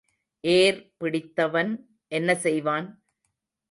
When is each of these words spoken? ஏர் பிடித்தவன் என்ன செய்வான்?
ஏர் 0.43 0.79
பிடித்தவன் 0.97 1.71
என்ன 2.11 2.35
செய்வான்? 2.35 2.87